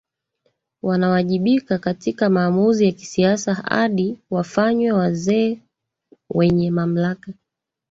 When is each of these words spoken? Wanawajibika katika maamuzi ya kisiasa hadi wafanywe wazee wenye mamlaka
Wanawajibika 0.81 1.77
katika 1.77 2.29
maamuzi 2.29 2.85
ya 2.85 2.91
kisiasa 2.91 3.53
hadi 3.53 4.19
wafanywe 4.29 4.91
wazee 4.91 5.59
wenye 6.29 6.71
mamlaka 6.71 7.33